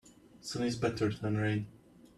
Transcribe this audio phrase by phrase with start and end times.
[0.41, 1.67] Sun is better than rain.